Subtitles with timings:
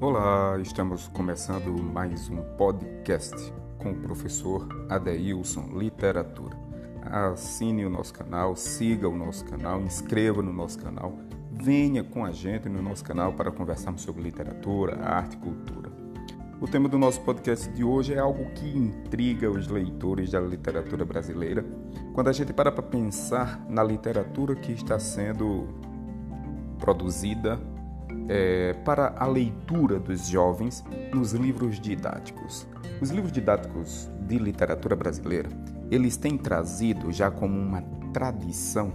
[0.00, 3.34] Olá, estamos começando mais um podcast
[3.76, 6.56] com o professor Adeilson Literatura.
[7.02, 11.18] Assine o nosso canal, siga o nosso canal, inscreva no nosso canal,
[11.52, 15.87] venha com a gente no nosso canal para conversarmos sobre literatura, arte e cultura.
[16.60, 21.04] O tema do nosso podcast de hoje é algo que intriga os leitores da literatura
[21.04, 21.64] brasileira
[22.12, 25.68] quando a gente para para pensar na literatura que está sendo
[26.80, 27.60] produzida
[28.28, 30.84] é, para a leitura dos jovens
[31.14, 32.66] nos livros didáticos.
[33.00, 35.48] Os livros didáticos de literatura brasileira,
[35.92, 38.92] eles têm trazido já como uma tradição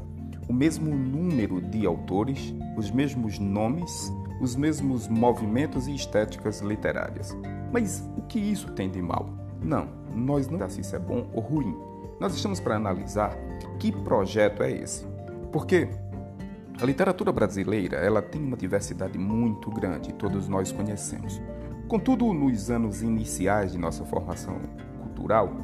[0.48, 7.36] o mesmo número de autores, os mesmos nomes os mesmos movimentos e estéticas literárias.
[7.72, 9.30] Mas o que isso tem de mal?
[9.62, 11.76] Não, nós não se isso é bom ou ruim.
[12.20, 13.36] Nós estamos para analisar
[13.80, 15.06] que projeto é esse.
[15.52, 15.90] Porque
[16.82, 21.42] a literatura brasileira, ela tem uma diversidade muito grande, todos nós conhecemos.
[21.88, 24.60] Contudo, nos anos iniciais de nossa formação
[25.02, 25.56] cultural,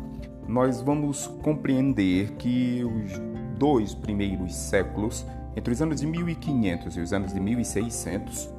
[0.47, 3.19] nós vamos compreender que os
[3.57, 8.53] dois primeiros séculos, entre os anos de 1500 e os anos de 1600,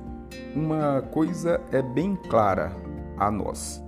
[0.55, 2.75] uma coisa é bem clara
[3.17, 3.83] a nós.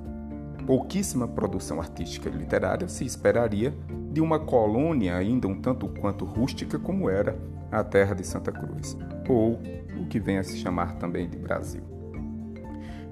[0.67, 3.75] Pouquíssima produção artística e literária se esperaria
[4.12, 7.37] de uma colônia ainda um tanto quanto rústica como era
[7.70, 8.97] a terra de Santa Cruz,
[9.29, 9.59] ou
[9.98, 11.83] o que vem a se chamar também de Brasil.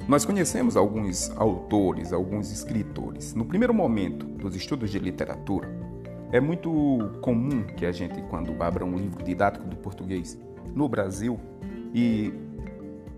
[0.06, 3.34] Nós conhecemos alguns autores, alguns escritores.
[3.34, 5.68] No primeiro momento dos estudos de literatura,
[6.32, 10.38] é muito comum que a gente, quando abra um livro didático do português
[10.74, 11.38] no Brasil
[11.94, 12.32] e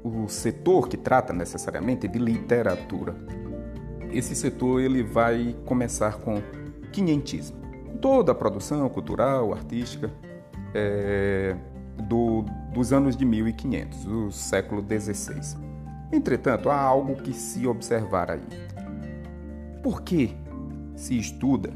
[0.02, 3.14] o setor que trata necessariamente de literatura.
[4.10, 6.42] Esse setor ele vai começar com
[6.92, 7.56] quinhentismo,
[8.00, 10.10] toda a produção cultural, artística
[10.74, 11.56] é,
[12.08, 15.58] do, dos anos de 1500, do século XVI.
[16.12, 18.42] Entretanto, há algo que se observar aí.
[19.82, 20.36] Por que
[20.94, 21.70] se estuda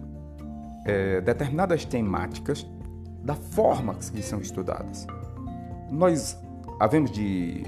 [0.85, 2.67] é, determinadas temáticas
[3.23, 5.07] da forma que são estudadas?
[5.91, 6.39] Nós
[6.79, 7.65] havemos de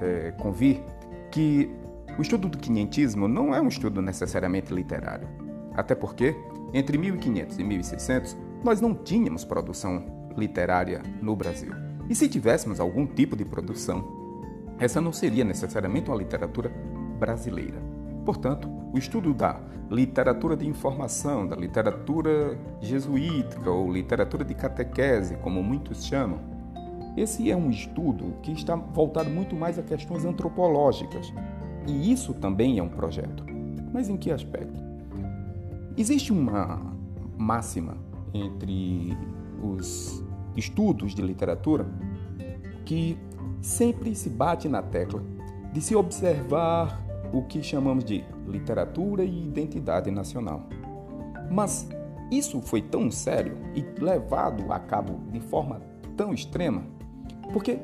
[0.00, 0.82] é, convir
[1.30, 1.70] que
[2.18, 5.28] o estudo do quinhentismo não é um estudo necessariamente literário.
[5.74, 6.36] Até porque,
[6.72, 11.72] entre 1500 e 1600, nós não tínhamos produção literária no Brasil.
[12.08, 14.04] E se tivéssemos algum tipo de produção,
[14.78, 16.70] essa não seria necessariamente uma literatura
[17.18, 17.80] brasileira.
[18.24, 25.62] Portanto, o estudo da literatura de informação, da literatura jesuítica ou literatura de catequese, como
[25.62, 26.38] muitos chamam,
[27.16, 31.32] esse é um estudo que está voltado muito mais a questões antropológicas.
[31.86, 33.44] E isso também é um projeto.
[33.92, 34.82] Mas em que aspecto?
[35.96, 36.92] Existe uma
[37.36, 37.96] máxima
[38.32, 39.16] entre
[39.62, 40.24] os
[40.56, 41.86] estudos de literatura
[42.84, 43.16] que
[43.60, 45.22] sempre se bate na tecla
[45.72, 47.00] de se observar
[47.32, 50.68] o que chamamos de literatura e identidade nacional.
[51.50, 51.88] Mas
[52.30, 55.80] isso foi tão sério e levado a cabo de forma
[56.16, 56.93] tão extrema
[57.52, 57.78] porque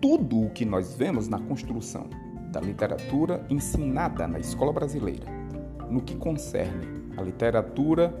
[0.00, 2.08] tudo o que nós vemos na construção
[2.52, 5.26] da literatura ensinada na escola brasileira,
[5.90, 6.86] no que concerne
[7.16, 8.14] a literatura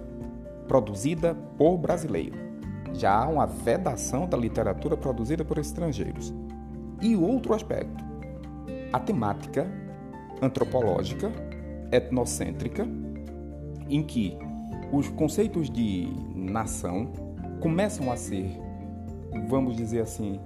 [0.66, 2.36] produzida por brasileiro,
[2.92, 6.34] já há uma vedação da literatura produzida por estrangeiros.
[7.00, 8.04] E outro aspecto,
[8.92, 9.66] a temática
[10.42, 11.30] antropológica,
[11.92, 12.86] etnocêntrica,
[13.88, 14.36] em que
[14.92, 17.10] os conceitos de nação
[17.60, 18.67] começam a ser
[19.48, 20.40] vamos dizer assim,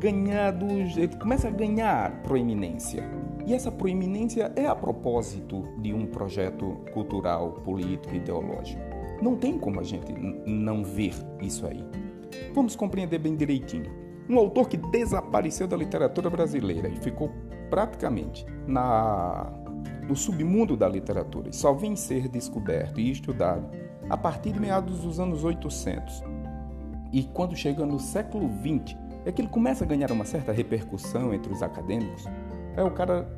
[0.00, 3.04] ganhados, ele começa a ganhar proeminência.
[3.46, 8.80] E essa proeminência é a propósito de um projeto cultural, político ideológico.
[9.22, 10.12] Não tem como a gente
[10.46, 11.84] não ver isso aí.
[12.54, 13.90] Vamos compreender bem direitinho.
[14.28, 17.30] Um autor que desapareceu da literatura brasileira e ficou
[17.68, 19.52] praticamente na
[20.06, 23.70] no submundo da literatura e só vem ser descoberto e estudado
[24.08, 26.24] a partir de meados dos anos 800
[27.12, 31.34] e quando chega no século XX, é que ele começa a ganhar uma certa repercussão
[31.34, 32.24] entre os acadêmicos.
[32.76, 33.28] É o cara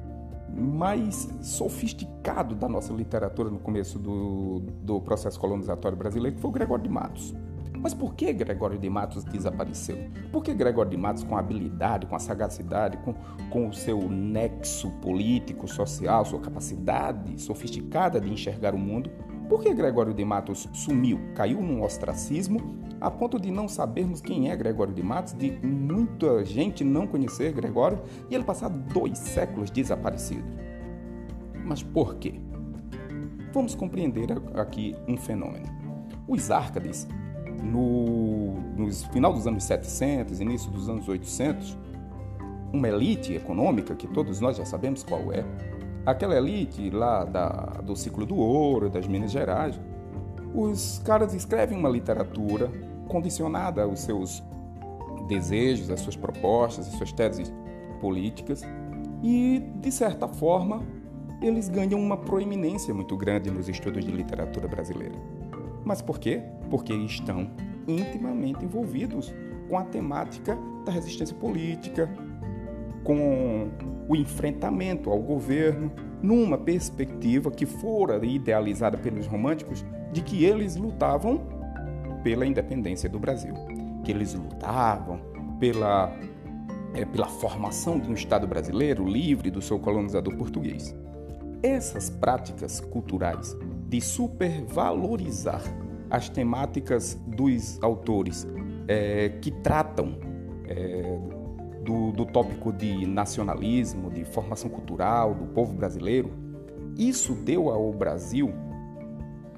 [0.55, 6.53] mais sofisticado da nossa literatura no começo do, do processo colonizatório brasileiro, que foi o
[6.53, 7.35] Gregório de Matos.
[7.83, 9.99] Mas por que Gregório de Matos desapareceu?
[10.31, 13.13] Por que Gregório de Matos, com a habilidade, com a sagacidade, com,
[13.51, 19.11] com o seu nexo político, social, sua capacidade sofisticada de enxergar o mundo,
[19.53, 24.51] por que Gregório de Matos sumiu, caiu num ostracismo, a ponto de não sabermos quem
[24.51, 28.01] é Gregório de Matos, de muita gente não conhecer Gregório
[28.31, 30.43] e ele passar dois séculos desaparecido?
[31.67, 32.41] Mas por quê?
[33.53, 35.67] Vamos compreender aqui um fenômeno.
[36.27, 37.07] Os Árcades,
[37.63, 41.77] no, no final dos anos 700, início dos anos 800,
[42.73, 45.45] uma elite econômica que todos nós já sabemos qual é,
[46.05, 47.49] aquela elite lá da,
[47.83, 49.79] do ciclo do ouro, das Minas Gerais,
[50.55, 52.71] os caras escrevem uma literatura
[53.09, 54.43] condicionada aos seus
[55.29, 57.53] desejos, às suas propostas, às suas teses
[58.01, 58.63] políticas
[59.23, 60.83] e, de certa forma,
[61.41, 65.15] eles ganham uma proeminência muito grande nos estudos de literatura brasileira.
[65.85, 66.43] Mas por quê?
[66.71, 67.51] Porque estão
[67.87, 69.33] intimamente envolvidos
[69.69, 72.09] com a temática da resistência política,
[73.03, 73.71] com
[74.09, 75.91] o enfrentamento ao governo,
[76.23, 81.41] numa perspectiva que fora idealizada pelos românticos de que eles lutavam
[82.23, 83.55] pela independência do Brasil,
[84.05, 85.21] que eles lutavam
[85.59, 86.15] pela,
[86.95, 90.95] é, pela formação de um Estado brasileiro livre do seu colonizador português.
[91.63, 93.57] Essas práticas culturais
[93.89, 95.63] de supervalorizar
[96.11, 98.47] as temáticas dos autores
[98.87, 100.19] é, que tratam
[100.67, 101.19] é,
[101.85, 106.31] do, do tópico de nacionalismo, de formação cultural do povo brasileiro,
[106.97, 108.53] isso deu ao Brasil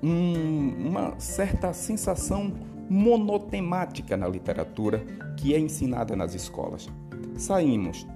[0.02, 2.52] um, uma certa sensação
[2.88, 5.04] monotemática na literatura
[5.36, 6.88] que é ensinada nas escolas.
[7.36, 8.06] Saímos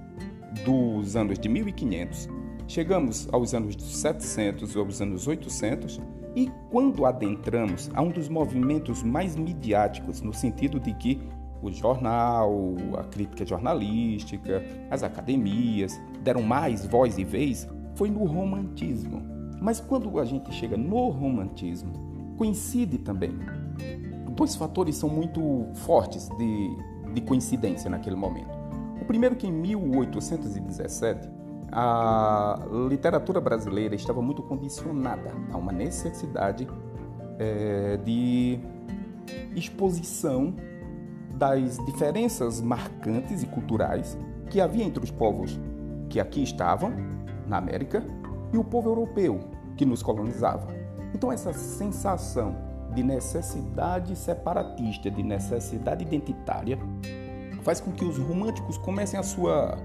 [0.63, 2.29] dos anos de 1500,
[2.67, 5.99] chegamos aos anos 700 ou aos anos 800
[6.35, 11.19] e quando adentramos a um dos movimentos mais midiáticos no sentido de que
[11.61, 19.21] o jornal, a crítica jornalística, as academias deram mais voz e vez foi no romantismo.
[19.61, 21.91] Mas quando a gente chega no romantismo,
[22.37, 23.37] coincide também.
[24.31, 26.77] Dois fatores são muito fortes de,
[27.13, 28.57] de coincidência naquele momento.
[29.01, 31.29] O primeiro que em 1817
[31.71, 36.67] a literatura brasileira estava muito condicionada a uma necessidade
[37.37, 38.59] é, de
[39.55, 40.55] exposição
[41.39, 44.17] das diferenças marcantes e culturais
[44.49, 45.57] que havia entre os povos
[46.09, 46.91] que aqui estavam,
[47.47, 48.03] na América,
[48.51, 49.39] e o povo europeu
[49.77, 50.67] que nos colonizava.
[51.13, 52.55] Então, essa sensação
[52.93, 56.77] de necessidade separatista, de necessidade identitária,
[57.61, 59.77] faz com que os românticos comecem a sua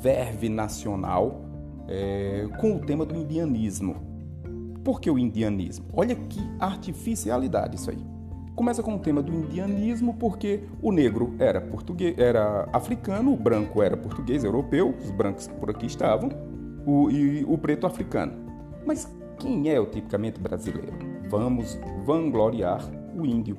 [0.00, 1.42] verve nacional
[1.86, 3.96] é, com o tema do indianismo.
[4.82, 5.86] Por que o indianismo?
[5.92, 8.11] Olha que artificialidade isso aí.
[8.54, 13.82] Começa com o tema do indianismo, porque o negro era português, era africano, o branco
[13.82, 16.28] era português, europeu, os brancos por aqui estavam,
[16.86, 18.34] o, e o preto africano.
[18.84, 20.92] Mas quem é o tipicamente brasileiro?
[21.30, 22.82] Vamos vangloriar
[23.16, 23.56] o índio.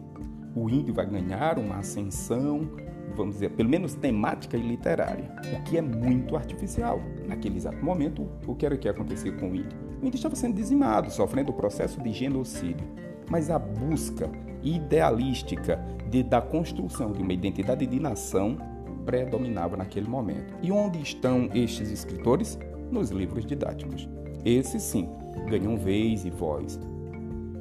[0.56, 2.70] O índio vai ganhar uma ascensão,
[3.16, 7.02] vamos dizer, pelo menos temática e literária, o que é muito artificial.
[7.28, 9.76] Naquele exato momento, o que era que acontecia com o índio?
[10.00, 12.86] O índio estava sendo dizimado, sofrendo o processo de genocídio.
[13.30, 14.30] Mas a busca
[14.64, 15.80] idealística
[16.10, 18.58] de, da construção de uma identidade de nação
[19.06, 20.54] predominava naquele momento.
[20.62, 22.58] E onde estão estes escritores?
[22.92, 24.08] Nos livros didáticos.
[24.46, 25.10] Esses sim
[25.50, 26.80] ganham vez e voz.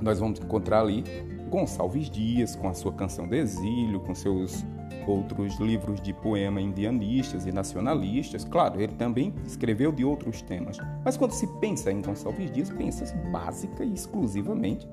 [0.03, 1.05] Nós vamos encontrar ali
[1.49, 4.65] Gonçalves Dias com a sua canção de exílio, com seus
[5.07, 8.45] outros livros de poema indianistas e nacionalistas.
[8.45, 10.77] Claro, ele também escreveu de outros temas.
[11.05, 14.89] Mas quando se pensa em Gonçalves Dias, pensa-se básica e exclusivamente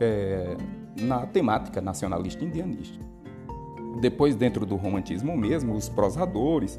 [0.00, 0.56] é,
[1.00, 2.98] na temática nacionalista indianista.
[4.00, 6.78] Depois, dentro do romantismo mesmo, os prosadores,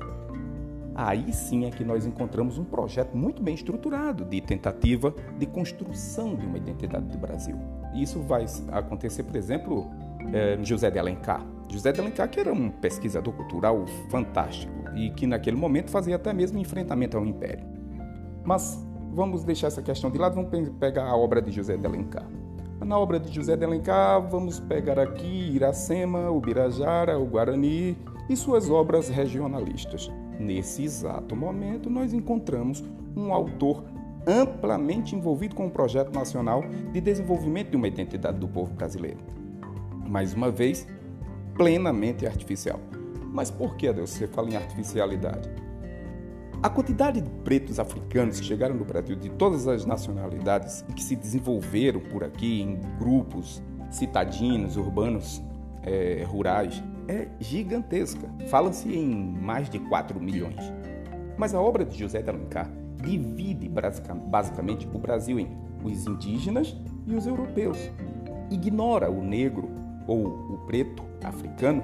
[0.94, 6.36] aí sim é que nós encontramos um projeto muito bem estruturado de tentativa de construção
[6.36, 7.58] de uma identidade do Brasil.
[7.94, 9.90] Isso vai acontecer, por exemplo,
[10.34, 11.46] é, José de Alencar.
[11.70, 16.34] José de Alencar, que era um pesquisador cultural fantástico e que naquele momento fazia até
[16.34, 17.66] mesmo enfrentamento ao Império.
[18.44, 22.28] Mas vamos deixar essa questão de lado, vamos pegar a obra de José de Alencar.
[22.86, 27.98] Na obra de José de Alencar, vamos pegar aqui Iracema, o Birajara, o Guarani
[28.30, 30.12] e suas obras regionalistas.
[30.40, 32.84] Nesse exato momento, nós encontramos
[33.16, 33.84] um autor
[34.28, 39.20] amplamente envolvido com o projeto nacional de desenvolvimento de uma identidade do povo brasileiro.
[40.08, 40.88] Mais uma vez,
[41.56, 42.80] plenamente artificial.
[43.34, 45.50] Mas por que, Deus, você fala em artificialidade?
[46.62, 51.04] A quantidade de pretos africanos que chegaram no Brasil de todas as nacionalidades e que
[51.04, 53.62] se desenvolveram por aqui em grupos
[53.92, 55.42] citadinos, urbanos,
[55.84, 58.28] é, rurais, é gigantesca.
[58.50, 59.08] Fala-se em
[59.40, 60.74] mais de 4 milhões.
[61.38, 62.72] Mas a obra de José de Alencar
[63.04, 67.78] divide basicamente o Brasil em os indígenas e os europeus.
[68.50, 69.70] Ignora o negro
[70.08, 71.84] ou o preto africano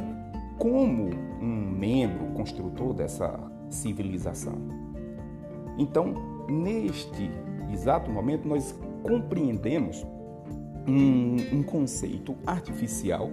[0.57, 4.55] como um membro construtor dessa civilização.
[5.77, 6.13] Então,
[6.47, 7.29] neste
[7.71, 10.05] exato momento, nós compreendemos
[10.87, 13.29] um, um conceito artificial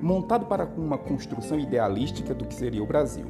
[0.00, 3.26] montado para uma construção idealística do que seria o Brasil,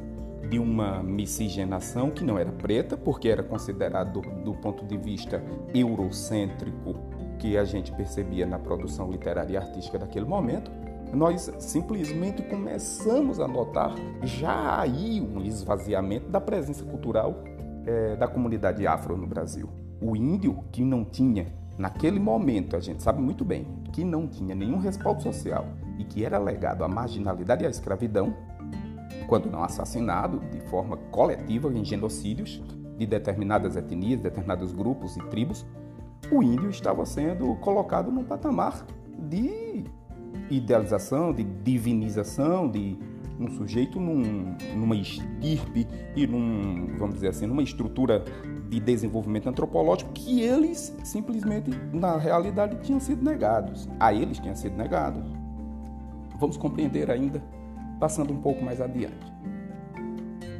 [0.49, 5.43] de uma miscigenação que não era preta, porque era considerado do ponto de vista
[5.73, 6.95] eurocêntrico
[7.37, 10.71] que a gente percebia na produção literária e artística daquele momento,
[11.13, 13.93] nós simplesmente começamos a notar
[14.23, 17.43] já aí um esvaziamento da presença cultural
[17.85, 19.69] é, da comunidade afro no Brasil.
[20.01, 24.55] O índio que não tinha, naquele momento, a gente sabe muito bem, que não tinha
[24.55, 25.65] nenhum respaldo social
[25.99, 28.33] e que era legado à marginalidade e à escravidão,
[29.27, 32.61] quando não assassinado de forma coletiva em genocídios
[32.97, 35.65] de determinadas etnias, determinados grupos e tribos,
[36.31, 38.85] o índio estava sendo colocado num patamar
[39.29, 39.85] de
[40.49, 42.97] idealização, de divinização, de
[43.39, 48.23] um sujeito num, numa estirpe e num, vamos dizer assim, numa estrutura
[48.69, 53.87] de desenvolvimento antropológico que eles simplesmente, na realidade, tinham sido negados.
[53.99, 55.23] A eles tinham sido negados.
[56.39, 57.43] Vamos compreender ainda,
[57.99, 59.33] passando um pouco mais adiante.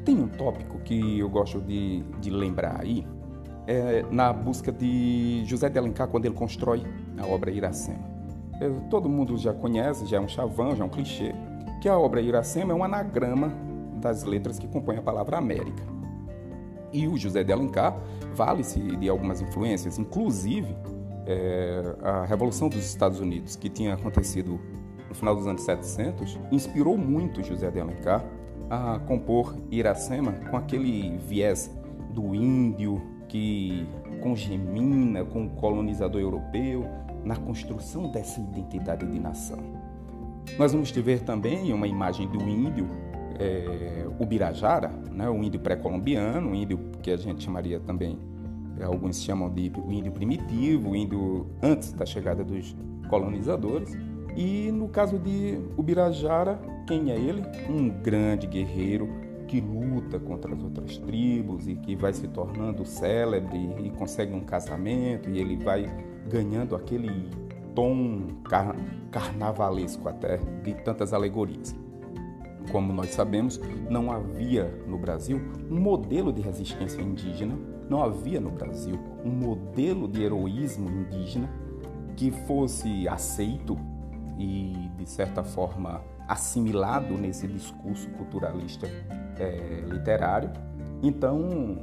[0.06, 3.08] Tem um tópico que eu gosto de, de lembrar aí,
[3.65, 6.84] é, na busca de José de Alencar quando ele constrói
[7.18, 8.12] a obra Iracema.
[8.89, 11.34] Todo mundo já conhece, já é um chavão, já é um clichê,
[11.82, 13.51] que a obra Iracema é um anagrama
[14.00, 15.84] das letras que compõem a palavra América.
[16.91, 17.98] E o José de Alencar
[18.36, 20.75] vale-se de algumas influências, inclusive
[21.25, 24.60] é, a Revolução dos Estados Unidos, que tinha acontecido
[25.10, 28.24] no final dos anos 700, inspirou muito José de Alencar
[28.70, 31.72] a compor Iracema com aquele viés
[32.12, 33.88] do índio, que
[34.22, 36.86] congemina com o colonizador europeu
[37.24, 39.60] na construção dessa identidade de nação.
[40.58, 42.88] Nós vamos ver também uma imagem do índio
[43.39, 48.20] é, Ubirajara, né, o índio pré-colombiano, o índio que a gente chamaria também,
[48.80, 52.75] é, alguns chamam de índio primitivo, o índio antes da chegada dos
[53.10, 53.98] colonizadores.
[54.36, 57.44] E no caso de Ubirajara, quem é ele?
[57.70, 59.08] Um grande guerreiro
[59.48, 64.42] que luta contra as outras tribos e que vai se tornando célebre e consegue um
[64.42, 65.86] casamento e ele vai
[66.30, 67.30] ganhando aquele
[67.75, 68.75] tom car
[69.12, 71.75] carnavalesco até de tantas alegorias.
[72.72, 75.39] Como nós sabemos, não havia no Brasil
[75.70, 77.56] um modelo de resistência indígena,
[77.89, 81.50] não havia no Brasil um modelo de heroísmo indígena
[82.15, 83.77] que fosse aceito
[84.38, 88.88] e, de certa forma, assimilado nesse discurso culturalista
[89.38, 90.51] é, literário.
[91.01, 91.77] Então,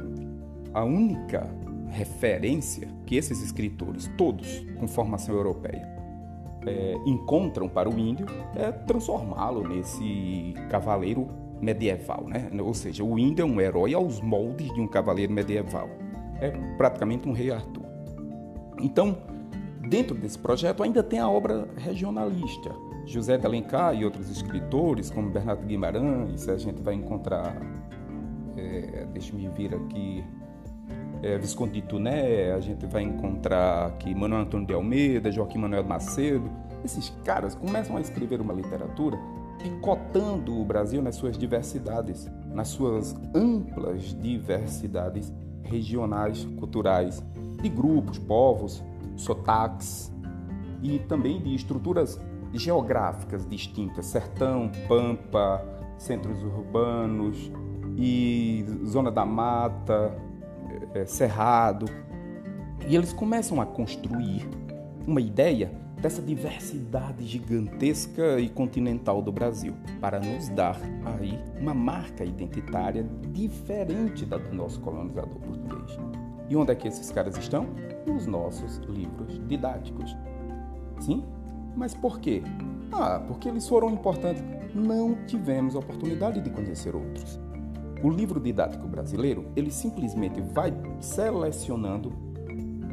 [0.72, 1.46] a única
[1.90, 5.88] referência que esses escritores, todos com formação europeia,
[6.66, 11.28] é, encontram para o índio é transformá-lo nesse cavaleiro
[11.60, 12.50] medieval, né?
[12.62, 15.88] Ou seja, o índio é um herói aos moldes de um cavaleiro medieval.
[16.40, 17.84] É praticamente um rei Arthur.
[18.80, 19.18] Então,
[19.88, 22.70] dentro desse projeto ainda tem a obra regionalista,
[23.04, 27.56] José de Alencar e outros escritores, como Bernardo Guimarães, a gente vai encontrar,
[28.56, 30.24] é, deixa-me vir aqui,
[31.22, 35.84] é, Visconde de Tuné, a gente vai encontrar aqui Manuel Antônio de Almeida, Joaquim Manuel
[35.84, 36.50] Macedo.
[36.84, 39.18] Esses caras começam a escrever uma literatura
[39.62, 47.22] picotando o Brasil nas suas diversidades, nas suas amplas diversidades regionais, culturais,
[47.60, 48.82] de grupos, povos,
[49.16, 50.10] sotaques
[50.82, 52.18] e também de estruturas
[52.54, 55.62] geográficas distintas, sertão, pampa,
[55.98, 57.52] centros urbanos
[57.98, 60.16] e zona da mata,
[60.94, 61.86] é, cerrado.
[62.88, 64.48] E eles começam a construir
[65.06, 72.24] uma ideia dessa diversidade gigantesca e continental do Brasil, para nos dar aí uma marca
[72.24, 75.98] identitária diferente da do nosso colonizador português.
[76.48, 77.66] E onde é que esses caras estão?
[78.06, 80.16] Nos nossos livros didáticos.
[81.00, 81.22] Sim,
[81.76, 82.42] mas por quê?
[82.92, 84.42] Ah, porque eles foram importantes.
[84.74, 87.38] Não tivemos oportunidade de conhecer outros.
[88.02, 92.12] O livro didático brasileiro, ele simplesmente vai selecionando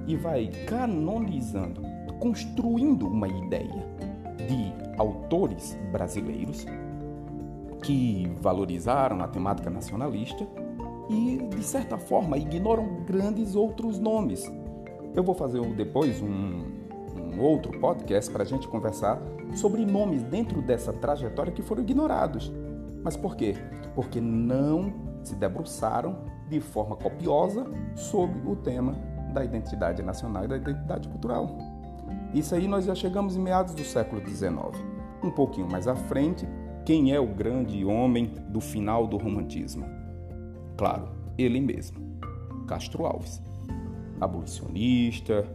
[0.05, 1.81] e vai canonizando,
[2.19, 3.87] construindo uma ideia
[4.37, 6.65] de autores brasileiros
[7.81, 10.45] que valorizaram a temática nacionalista
[11.09, 14.51] e, de certa forma, ignoram grandes outros nomes.
[15.15, 16.63] Eu vou fazer depois um,
[17.15, 19.21] um outro podcast para a gente conversar
[19.55, 22.51] sobre nomes dentro dessa trajetória que foram ignorados.
[23.07, 23.55] Mas por quê?
[23.95, 28.97] Porque não se debruçaram de forma copiosa sobre o tema
[29.33, 31.57] da identidade nacional e da identidade cultural.
[32.33, 34.57] Isso aí nós já chegamos em meados do século XIX.
[35.23, 36.45] Um pouquinho mais à frente,
[36.85, 39.85] quem é o grande homem do final do romantismo?
[40.75, 42.19] Claro, ele mesmo,
[42.67, 43.41] Castro Alves.
[44.19, 45.45] Abolicionista,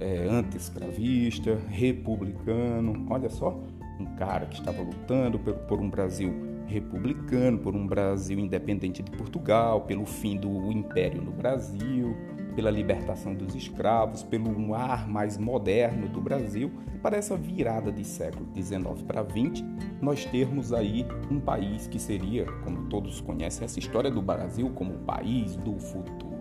[0.00, 3.06] é, anti-escravista, republicano.
[3.08, 3.56] Olha só,
[4.00, 9.10] um cara que estava lutando por, por, um Brasil republicano, por um Brasil independente de
[9.10, 12.16] Portugal, pelo fim do império no Brasil,
[12.54, 16.70] pela libertação dos escravos, pelo ar mais moderno do Brasil,
[17.02, 19.64] para essa virada de século XIX para XX,
[20.00, 24.94] nós termos aí um país que seria, como todos conhecem, essa história do Brasil como
[24.94, 26.40] o país do futuro.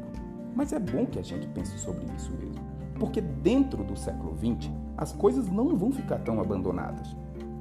[0.56, 2.62] Mas é bom que a gente pense sobre isso mesmo,
[3.00, 7.16] porque dentro do século XX as coisas não vão ficar tão abandonadas.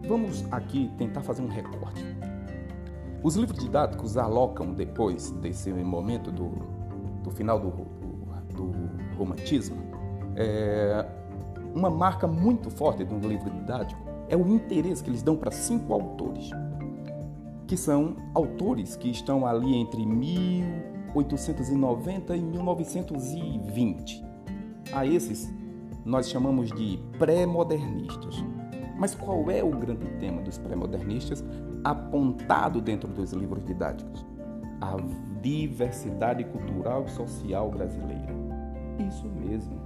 [0.08, 2.04] Vamos aqui tentar fazer um recorte.
[3.22, 6.50] Os livros didáticos alocam, depois desse momento do,
[7.22, 9.76] do final do, do, do romantismo,
[10.37, 11.04] é,
[11.75, 15.50] uma marca muito forte de um livro didático é o interesse que eles dão para
[15.50, 16.50] cinco autores,
[17.66, 24.25] que são autores que estão ali entre 1890 e 1920.
[24.92, 25.52] A esses
[26.04, 28.37] nós chamamos de pré-modernistas.
[28.96, 31.42] Mas qual é o grande tema dos pré-modernistas
[31.85, 34.25] apontado dentro dos livros didáticos?
[34.80, 34.97] A
[35.40, 38.35] diversidade cultural e social brasileira.
[39.08, 39.78] Isso mesmo.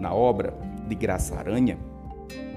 [0.00, 0.52] Na obra
[0.88, 1.78] de Graça Aranha,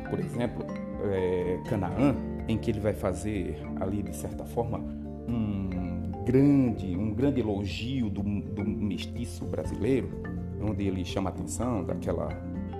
[0.09, 0.65] por exemplo,
[1.03, 2.15] é, Canaã,
[2.47, 4.79] em que ele vai fazer ali de certa forma
[5.27, 5.69] um
[6.25, 10.09] grande, um grande elogio do, do mestiço brasileiro,
[10.61, 12.29] onde ele chama a atenção daquela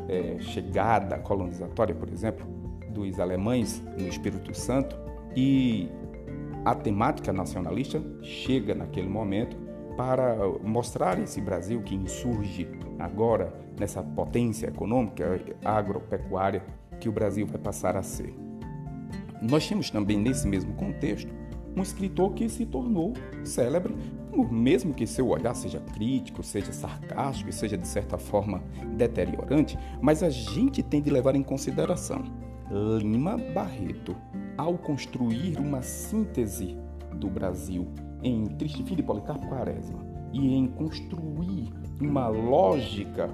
[0.07, 2.45] é, chegada colonizatória, por exemplo,
[2.89, 5.89] dos alemães no Espírito Santo e
[6.65, 9.57] a temática nacionalista chega naquele momento
[9.95, 16.63] para mostrar esse Brasil que insurge agora nessa potência econômica agropecuária
[16.99, 18.33] que o Brasil vai passar a ser.
[19.41, 21.33] Nós temos também nesse mesmo contexto
[21.75, 23.95] um escritor que se tornou célebre,
[24.51, 28.61] mesmo que seu olhar seja crítico, seja sarcástico e seja de certa forma
[28.95, 32.23] deteriorante, mas a gente tem de levar em consideração
[33.01, 34.15] Lima Barreto,
[34.59, 36.77] ao construir uma síntese
[37.15, 37.87] do Brasil
[38.21, 43.29] em Triste Filho Policarpo Quaresma e em construir uma lógica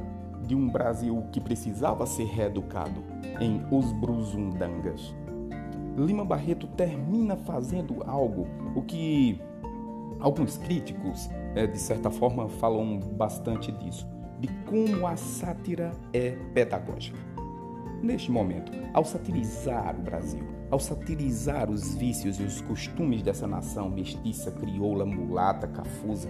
[0.46, 3.04] de um Brasil que precisava ser reeducado
[3.42, 5.16] em Os Bruzundangas.
[5.98, 8.46] Lima Barreto termina fazendo algo
[8.76, 9.42] o que
[10.20, 14.08] alguns críticos, é, de certa forma, falam bastante disso,
[14.40, 17.18] de como a sátira é pedagógica.
[18.06, 23.90] Neste momento, ao satirizar o Brasil, ao satirizar os vícios e os costumes dessa nação
[23.90, 26.30] mestiça, crioula, mulata, cafusa,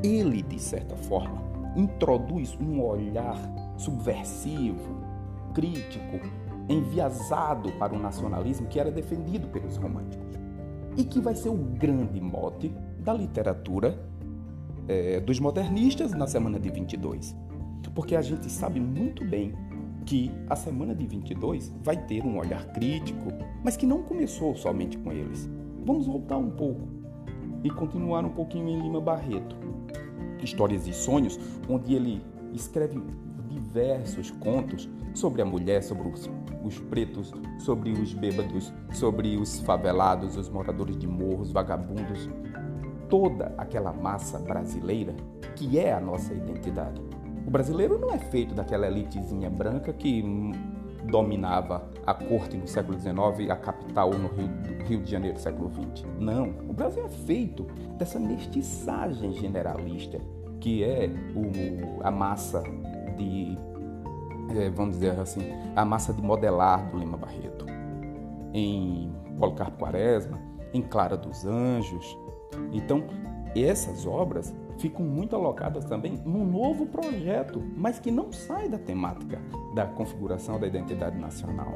[0.00, 1.42] ele, de certa forma,
[1.74, 3.36] introduz um olhar
[3.76, 5.02] subversivo,
[5.52, 6.20] crítico,
[6.68, 10.38] enviesado para o nacionalismo que era defendido pelos românticos
[10.96, 13.98] e que vai ser o grande mote da literatura
[14.86, 17.34] é, dos modernistas na semana de 22.
[17.92, 19.52] Porque a gente sabe muito bem
[20.08, 23.30] que a semana de 22 vai ter um olhar crítico,
[23.62, 25.46] mas que não começou somente com eles.
[25.84, 26.88] Vamos voltar um pouco
[27.62, 29.54] e continuar um pouquinho em Lima Barreto.
[30.42, 32.22] Histórias e Sonhos, onde ele
[32.54, 32.98] escreve
[33.50, 36.30] diversos contos sobre a mulher, sobre os,
[36.64, 42.30] os, pretos, sobre os bêbados, sobre os favelados, os moradores de morros, vagabundos,
[43.10, 45.14] toda aquela massa brasileira
[45.54, 47.07] que é a nossa identidade.
[47.48, 50.22] O brasileiro não é feito daquela elitezinha branca que
[51.10, 54.50] dominava a corte no século XIX e a capital no Rio,
[54.86, 56.04] Rio de Janeiro século XX.
[56.18, 57.64] Não, o Brasil é feito
[57.96, 60.20] dessa mestiçagem generalista
[60.60, 62.62] que é o, a massa
[63.16, 63.56] de,
[64.54, 65.40] é, vamos dizer assim,
[65.74, 67.64] a massa de modelar do Lima Barreto.
[68.52, 70.38] Em Policarpo Quaresma,
[70.74, 72.14] em Clara dos Anjos.
[72.74, 73.06] Então,
[73.56, 79.40] essas obras ficam muito alocadas também num novo projeto, mas que não sai da temática
[79.74, 81.74] da configuração da identidade nacional.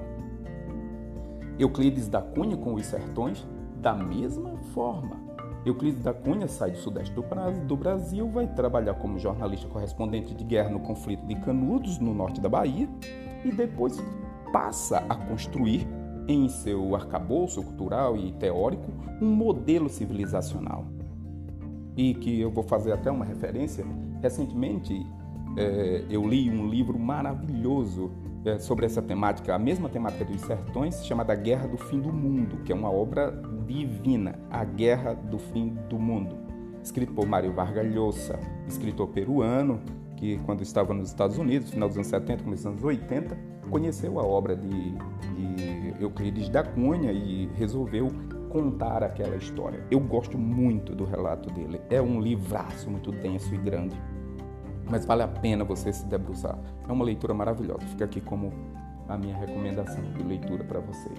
[1.58, 5.20] Euclides da Cunha com os sertões, da mesma forma.
[5.64, 7.14] Euclides da Cunha sai do sudeste
[7.66, 12.40] do Brasil, vai trabalhar como jornalista correspondente de guerra no conflito de Canudos, no norte
[12.40, 12.88] da Bahia,
[13.44, 14.02] e depois
[14.52, 15.86] passa a construir
[16.26, 20.91] em seu arcabouço cultural e teórico um modelo civilizacional
[21.96, 23.84] e que eu vou fazer até uma referência.
[24.20, 25.06] Recentemente
[25.56, 28.10] é, eu li um livro maravilhoso
[28.44, 32.58] é, sobre essa temática, a mesma temática dos sertões, chamada Guerra do Fim do Mundo,
[32.64, 33.30] que é uma obra
[33.66, 36.36] divina, A Guerra do Fim do Mundo,
[36.82, 39.80] escrito por Mário Vargas Llosa, escritor peruano,
[40.16, 43.36] que quando estava nos Estados Unidos, final dos anos 70, começo dos anos 80,
[43.70, 48.10] conheceu a obra de, de Euclides da Cunha e resolveu
[48.52, 49.82] contar aquela história.
[49.90, 51.80] Eu gosto muito do relato dele.
[51.88, 53.96] É um livraço muito denso e grande.
[54.90, 56.58] mas vale a pena você se debruçar.
[56.86, 57.80] É uma leitura maravilhosa.
[57.86, 58.52] Fica aqui como
[59.08, 61.18] a minha recomendação de leitura para vocês.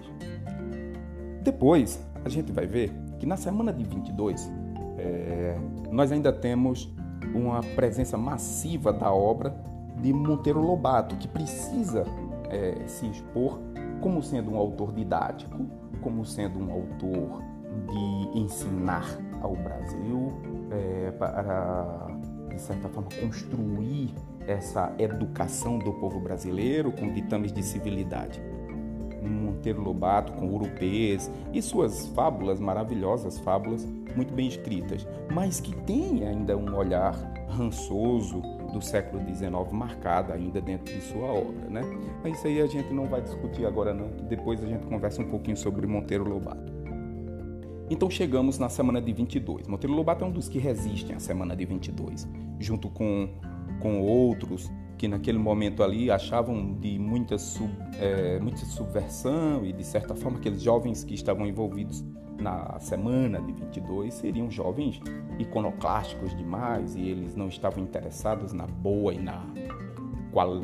[1.41, 4.51] Depois, a gente vai ver que na semana de 22,
[4.99, 5.57] é,
[5.91, 6.93] nós ainda temos
[7.33, 9.55] uma presença massiva da obra
[9.99, 12.05] de Monteiro Lobato, que precisa
[12.49, 13.59] é, se expor
[14.03, 15.65] como sendo um autor didático,
[16.01, 17.41] como sendo um autor
[17.87, 19.05] de ensinar
[19.41, 20.33] ao Brasil,
[20.69, 22.07] é, para,
[22.49, 24.13] de certa forma, construir
[24.45, 28.43] essa educação do povo brasileiro com ditames de civilidade.
[29.23, 33.85] Monteiro Lobato com Urupês e suas fábulas maravilhosas, fábulas
[34.17, 37.13] muito bem escritas, mas que tem ainda um olhar
[37.47, 38.41] rançoso
[38.73, 41.81] do século XIX marcado ainda dentro de sua obra, né?
[42.23, 45.29] Mas isso aí a gente não vai discutir agora não, depois a gente conversa um
[45.29, 46.73] pouquinho sobre Monteiro Lobato.
[47.89, 49.67] Então chegamos na semana de 22.
[49.67, 52.27] Monteiro Lobato é um dos que resistem à semana de 22,
[52.59, 53.29] junto com,
[53.79, 59.83] com outros que naquele momento ali achavam de muita, sub, é, muita subversão e de
[59.83, 62.03] certa forma aqueles jovens que estavam envolvidos
[62.39, 64.99] na semana de 22 seriam jovens
[65.39, 69.45] iconoclásticos demais e eles não estavam interessados na boa e na,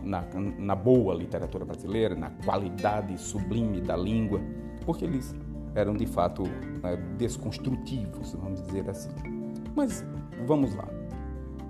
[0.04, 0.26] na,
[0.58, 4.42] na boa literatura brasileira, na qualidade sublime da língua,
[4.86, 5.36] porque eles
[5.76, 9.10] eram de fato né, desconstrutivos, vamos dizer assim.
[9.76, 10.06] Mas
[10.46, 10.88] vamos lá.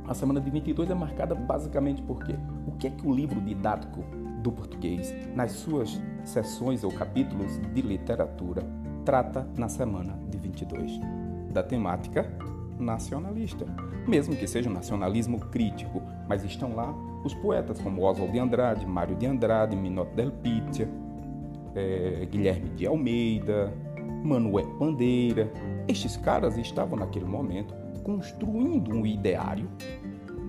[0.07, 2.35] A semana de 22 é marcada basicamente por quê?
[2.65, 4.03] O que é que o livro didático
[4.41, 8.63] do português, nas suas sessões ou capítulos de literatura,
[9.09, 10.99] trata na semana de 22?
[11.51, 12.31] Da temática
[12.77, 13.65] nacionalista.
[14.07, 16.93] Mesmo que seja um nacionalismo crítico, mas estão lá
[17.25, 20.87] os poetas como Oswald de Andrade, Mário de Andrade, Minot del Pitia,
[21.73, 23.73] é, Guilherme de Almeida,
[24.23, 25.51] Manuel Bandeira.
[25.87, 29.67] Estes caras estavam naquele momento construindo um ideário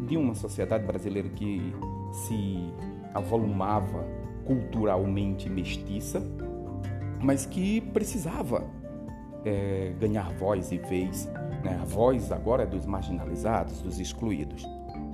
[0.06, 1.74] de uma sociedade brasileira que
[2.12, 2.70] se
[3.14, 4.04] avolumava
[4.44, 6.22] culturalmente mestiça,
[7.22, 8.66] mas que precisava
[9.44, 11.26] é, ganhar voz e vez.
[11.64, 11.78] Né?
[11.80, 14.66] A voz agora é dos marginalizados, dos excluídos,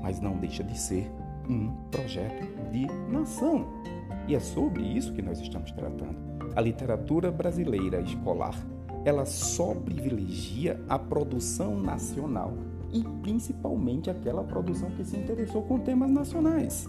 [0.03, 1.11] mas não deixa de ser
[1.49, 3.67] um projeto de nação.
[4.27, 6.17] E é sobre isso que nós estamos tratando.
[6.55, 8.55] A literatura brasileira escolar
[9.07, 12.53] ela só privilegia a produção nacional
[12.93, 16.89] e principalmente aquela produção que se interessou com temas nacionais.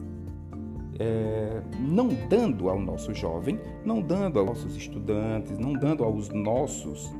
[1.00, 7.14] É, não dando ao nosso jovem, não dando aos nossos estudantes, não dando aos nossos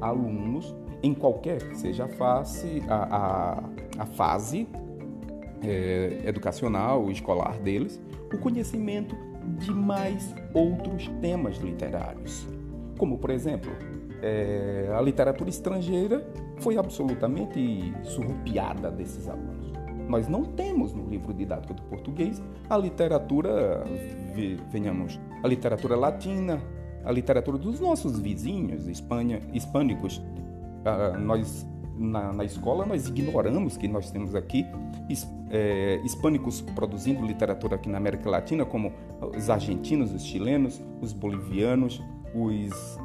[0.00, 4.68] alunos, em qualquer que seja a, face, a, a, a fase
[5.62, 8.00] é, educacional, escolar deles,
[8.32, 9.16] o conhecimento
[9.58, 12.46] de mais outros temas literários.
[12.96, 13.70] Como, por exemplo,
[14.22, 16.26] é, a literatura estrangeira
[16.58, 19.53] foi absolutamente surrupiada desses alunos.
[20.08, 23.84] Nós não temos no livro didático do português a literatura,
[24.70, 26.60] venhamos, a literatura latina,
[27.04, 30.22] a literatura dos nossos vizinhos Espanha, hispânicos.
[30.84, 34.66] Ah, nós na, na, escola nós ignoramos que nós temos aqui
[35.50, 38.92] é, hispânicos produzindo literatura aqui na América Latina, como
[39.36, 42.02] os argentinos, os chilenos, os bolivianos,
[42.34, 42.98] os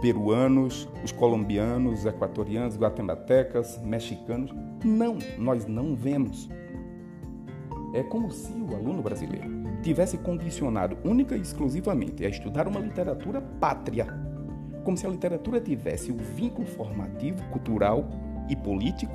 [0.00, 4.52] peruanos, os colombianos, os equatorianos, guatemaltecas, mexicanos.
[4.84, 6.48] Não, nós não vemos.
[7.94, 9.48] É como se o aluno brasileiro
[9.82, 14.06] tivesse condicionado única e exclusivamente a estudar uma literatura pátria,
[14.84, 18.08] como se a literatura tivesse o vínculo formativo, cultural
[18.48, 19.14] e político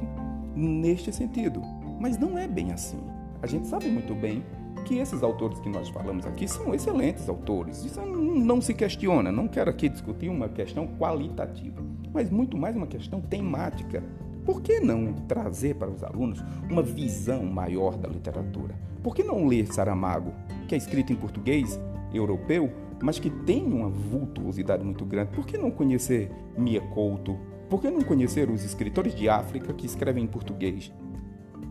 [0.55, 1.61] neste sentido.
[1.99, 2.99] Mas não é bem assim.
[3.41, 4.43] A gente sabe muito bem
[4.81, 7.83] que esses autores que nós falamos aqui são excelentes autores.
[7.85, 9.31] Isso não se questiona.
[9.31, 11.81] Não quero aqui discutir uma questão qualitativa,
[12.13, 14.03] mas muito mais uma questão temática.
[14.45, 18.75] Por que não trazer para os alunos uma visão maior da literatura?
[19.03, 20.33] Por que não ler Saramago,
[20.67, 21.79] que é escrito em português
[22.13, 25.31] europeu, mas que tem uma vultuosidade muito grande?
[25.31, 27.37] Por que não conhecer Mia Couto?
[27.69, 30.91] Por que não conhecer os escritores de África que escrevem em português?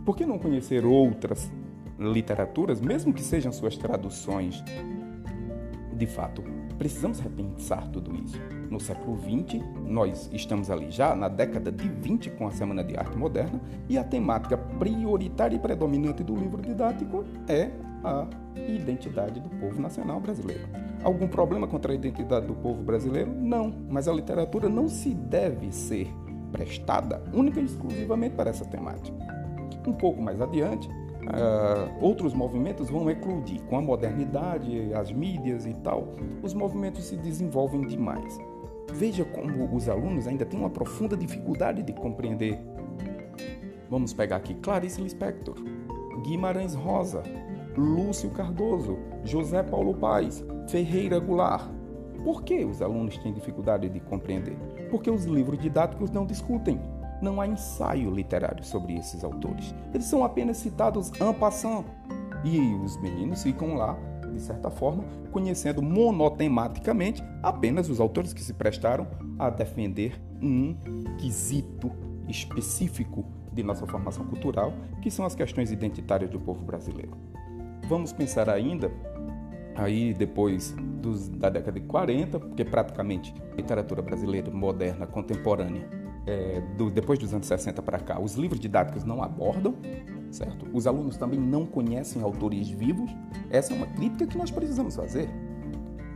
[0.05, 1.51] Por que não conhecer outras
[2.01, 4.63] literaturas, mesmo que sejam suas traduções,
[5.93, 6.43] de fato,
[6.79, 8.39] precisamos repensar tudo isso.
[8.71, 12.97] No século XX, nós estamos ali já na década de 20 com a Semana de
[12.97, 17.69] Arte Moderna e a temática prioritária e predominante do livro didático é
[18.03, 18.25] a
[18.67, 20.67] identidade do povo nacional brasileiro.
[21.03, 23.31] Algum problema contra a identidade do povo brasileiro?
[23.31, 26.07] Não, mas a literatura não se deve ser
[26.51, 29.15] prestada única e exclusivamente para essa temática.
[29.85, 30.89] Um pouco mais adiante,
[31.21, 33.61] Uh, outros movimentos vão eclodir.
[33.63, 36.07] Com a modernidade, as mídias e tal,
[36.41, 38.39] os movimentos se desenvolvem demais.
[38.93, 42.59] Veja como os alunos ainda têm uma profunda dificuldade de compreender.
[43.89, 45.55] Vamos pegar aqui Clarice Lispector,
[46.23, 47.23] Guimarães Rosa,
[47.77, 51.69] Lúcio Cardoso, José Paulo Paes, Ferreira Goulart.
[52.23, 54.55] Por que os alunos têm dificuldade de compreender?
[54.89, 56.79] Porque os livros didáticos não discutem.
[57.21, 59.75] Não há ensaio literário sobre esses autores.
[59.93, 61.85] Eles são apenas citados en passant.
[62.43, 63.95] E os meninos ficam lá,
[64.33, 69.07] de certa forma, conhecendo monotematicamente apenas os autores que se prestaram
[69.37, 70.75] a defender um
[71.19, 71.91] quesito
[72.27, 77.15] específico de nossa formação cultural, que são as questões identitárias do povo brasileiro.
[77.87, 78.91] Vamos pensar ainda,
[79.75, 85.87] aí depois dos, da década de 40, porque praticamente a literatura brasileira moderna, contemporânea,
[86.25, 89.75] é, do, depois dos anos 60 para cá, os livros didáticos não abordam,
[90.29, 90.67] certo?
[90.73, 93.11] Os alunos também não conhecem autores vivos.
[93.49, 95.29] Essa é uma crítica que nós precisamos fazer.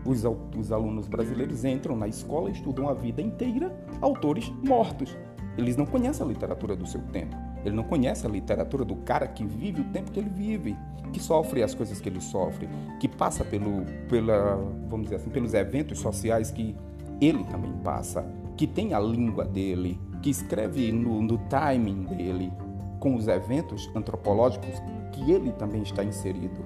[0.05, 0.23] Os,
[0.57, 5.17] os alunos brasileiros entram na escola e estudam a vida inteira autores mortos.
[5.57, 7.35] Eles não conhecem a literatura do seu tempo.
[7.63, 10.77] Ele não conhece a literatura do cara que vive o tempo que ele vive,
[11.11, 15.53] que sofre as coisas que ele sofre, que passa pelo, pela, vamos dizer assim, pelos
[15.55, 16.75] eventos sociais que
[17.19, 18.23] ele também passa,
[18.57, 22.51] que tem a língua dele, que escreve no, no timing dele,
[22.99, 26.65] com os eventos antropológicos que ele também está inserido.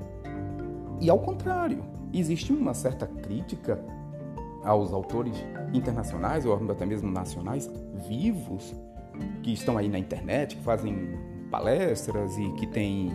[1.01, 3.83] E ao contrário, existe uma certa crítica
[4.63, 5.35] aos autores
[5.73, 7.69] internacionais ou até mesmo nacionais
[8.07, 8.75] vivos
[9.43, 11.17] que estão aí na internet, que fazem
[11.49, 13.11] palestras e que têm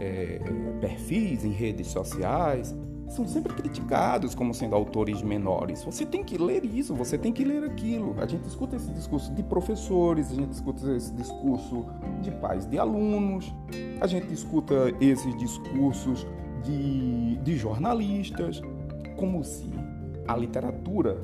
[0.00, 0.40] é,
[0.80, 2.74] perfis em redes sociais,
[3.08, 5.82] são sempre criticados como sendo autores menores.
[5.84, 8.14] Você tem que ler isso, você tem que ler aquilo.
[8.18, 11.86] A gente escuta esse discurso de professores, a gente escuta esse discurso
[12.20, 13.52] de pais de alunos,
[14.00, 16.26] a gente escuta esses discursos
[16.64, 18.60] de, de jornalistas,
[19.16, 19.70] como se
[20.26, 21.16] a literatura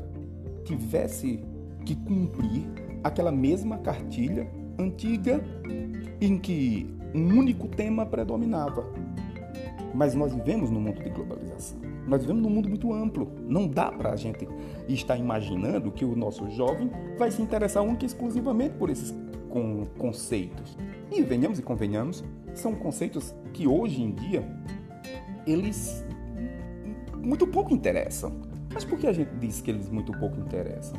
[0.64, 1.42] tivesse
[1.84, 2.64] que cumprir
[3.02, 5.42] aquela mesma cartilha antiga
[6.20, 8.86] em que um único tema predominava.
[9.94, 11.78] Mas nós vivemos num mundo de globalização.
[12.06, 13.30] Nós vivemos num mundo muito amplo.
[13.46, 14.48] Não dá para a gente
[14.88, 19.14] estar imaginando que o nosso jovem vai se interessar única e exclusivamente por esses
[19.98, 20.76] conceitos.
[21.10, 22.24] E venhamos e convenhamos,
[22.54, 24.44] são conceitos que hoje em dia
[25.46, 26.04] eles
[27.18, 28.32] muito pouco interessam.
[28.72, 30.98] Mas por que a gente diz que eles muito pouco interessam?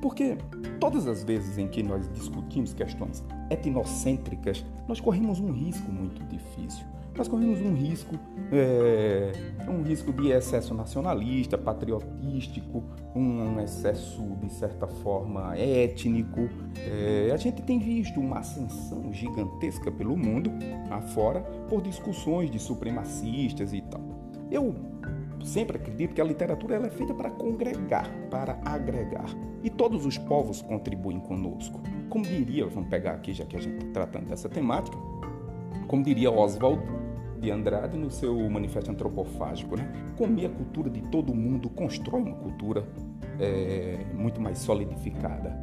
[0.00, 0.38] Porque
[0.78, 6.86] todas as vezes em que nós discutimos questões etnocêntricas, nós corremos um risco muito difícil.
[7.14, 8.14] Nós corremos um risco,
[8.52, 9.32] é,
[9.68, 12.82] um risco de excesso nacionalista, patriotístico,
[13.14, 16.48] um excesso de certa forma étnico.
[16.76, 20.50] É, a gente tem visto uma ascensão gigantesca pelo mundo
[20.90, 24.00] afora por discussões de supremacistas e tal.
[24.50, 24.74] Eu
[25.44, 29.28] sempre acredito que a literatura ela é feita para congregar, para agregar.
[29.62, 31.80] E todos os povos contribuem conosco.
[32.08, 34.96] Como diria, vamos pegar aqui, já que a gente está tratando dessa temática,
[35.86, 36.82] como diria Oswald
[37.40, 39.90] de Andrade no seu Manifesto Antropofágico, né?
[40.16, 42.86] comer a cultura de todo mundo constrói uma cultura
[43.38, 45.56] é, muito mais solidificada.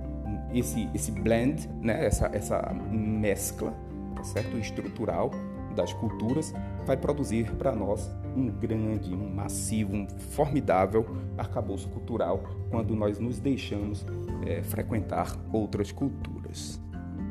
[0.54, 2.06] Esse, esse blend, né?
[2.06, 3.74] essa, essa mescla
[4.16, 4.58] tá certo?
[4.58, 5.32] estrutural
[5.76, 6.54] das culturas
[6.86, 11.06] vai produzir para nós um grande, um massivo, um formidável
[11.38, 14.06] arcabouço cultural quando nós nos deixamos
[14.46, 16.82] é, frequentar outras culturas.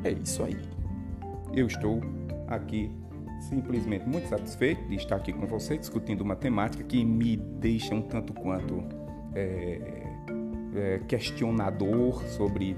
[0.03, 0.57] É isso aí.
[1.53, 2.01] Eu estou
[2.47, 2.91] aqui
[3.41, 8.01] simplesmente muito satisfeito de estar aqui com você discutindo uma temática que me deixa um
[8.01, 8.83] tanto quanto
[9.35, 10.03] é,
[10.75, 12.75] é, questionador sobre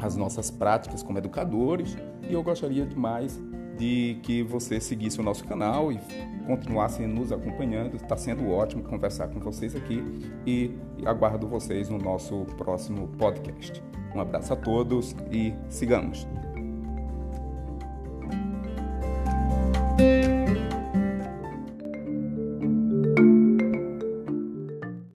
[0.00, 1.96] as nossas práticas como educadores
[2.28, 3.40] e eu gostaria demais
[3.76, 5.98] de que você seguisse o nosso canal e
[6.46, 7.96] continuasse nos acompanhando.
[7.96, 10.02] Está sendo ótimo conversar com vocês aqui
[10.46, 13.82] e aguardo vocês no nosso próximo podcast.
[14.14, 16.26] Um abraço a todos e sigamos.
[20.04, 20.43] thank you